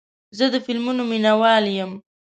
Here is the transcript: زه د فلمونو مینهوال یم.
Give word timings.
زه 0.37 0.45
د 0.53 0.55
فلمونو 0.65 1.01
مینهوال 1.11 1.65
یم. 1.77 1.91